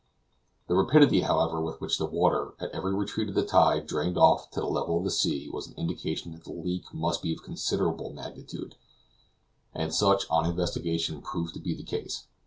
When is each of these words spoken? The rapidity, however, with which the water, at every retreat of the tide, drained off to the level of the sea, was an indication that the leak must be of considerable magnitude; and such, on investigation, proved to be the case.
The 0.67 0.73
rapidity, 0.73 1.21
however, 1.21 1.61
with 1.61 1.79
which 1.79 1.99
the 1.99 2.07
water, 2.07 2.55
at 2.59 2.71
every 2.71 2.91
retreat 2.91 3.29
of 3.29 3.35
the 3.35 3.45
tide, 3.45 3.85
drained 3.85 4.17
off 4.17 4.49
to 4.49 4.59
the 4.59 4.65
level 4.65 4.97
of 4.97 5.03
the 5.03 5.11
sea, 5.11 5.47
was 5.47 5.67
an 5.67 5.75
indication 5.77 6.31
that 6.31 6.43
the 6.43 6.53
leak 6.53 6.91
must 6.91 7.21
be 7.21 7.33
of 7.33 7.43
considerable 7.43 8.11
magnitude; 8.11 8.77
and 9.75 9.93
such, 9.93 10.27
on 10.31 10.47
investigation, 10.49 11.21
proved 11.21 11.53
to 11.53 11.59
be 11.59 11.75
the 11.75 11.83
case. 11.83 12.25